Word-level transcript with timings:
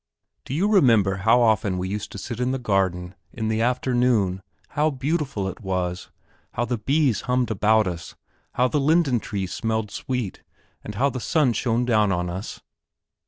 Do 0.45 0.55
you 0.55 0.67
remember 0.67 1.17
how 1.17 1.41
often 1.43 1.77
we 1.77 1.87
used 1.87 2.11
to 2.13 2.17
sit 2.17 2.39
in 2.39 2.49
the 2.49 2.57
garden, 2.57 3.13
in 3.31 3.49
the 3.49 3.61
afternoon, 3.61 4.41
how 4.69 4.89
beautiful 4.89 5.47
it 5.47 5.61
was, 5.61 6.09
how 6.53 6.65
the 6.65 6.79
bees 6.79 7.21
hummed 7.29 7.51
about 7.51 7.85
us, 7.85 8.15
how 8.53 8.67
the 8.67 8.79
linden 8.79 9.19
trees 9.19 9.53
smelled 9.53 9.91
sweet, 9.91 10.41
and 10.83 10.95
how 10.95 11.11
the 11.11 11.19
sun 11.19 11.53
shone 11.53 11.85
down 11.85 12.11
on 12.11 12.31
us?" 12.31 12.61